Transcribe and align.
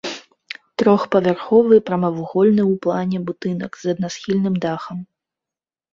Трохпавярховы 0.81 1.75
прамавугольны 1.89 2.63
ў 2.63 2.73
плане 2.85 3.17
будынак 3.27 3.71
з 3.83 3.95
аднасхільным 3.95 4.55
дахам. 4.65 4.97